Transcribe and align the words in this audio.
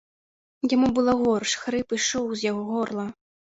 Яму 0.75 0.87
было 0.95 1.11
горш, 1.21 1.55
хрып 1.67 1.87
ішоў 2.01 2.29
з 2.35 2.51
яго 2.51 2.69
горла. 2.75 3.11